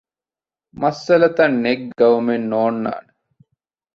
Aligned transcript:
މައްސަލަތައް 0.81 1.57
ނެތް 1.63 1.85
ގައުމެއް 1.99 2.47
ނޯންނާނެ 2.51 3.01